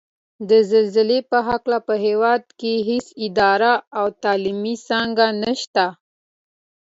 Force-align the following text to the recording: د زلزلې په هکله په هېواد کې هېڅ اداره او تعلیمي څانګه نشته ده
د 0.49 0.51
زلزلې 0.71 1.19
په 1.31 1.37
هکله 1.47 1.77
په 1.87 1.93
هېواد 2.05 2.43
کې 2.59 2.73
هېڅ 2.89 3.07
اداره 3.25 3.73
او 3.99 4.05
تعلیمي 4.23 4.75
څانګه 4.87 5.25
نشته 5.43 5.85
ده 5.93 5.93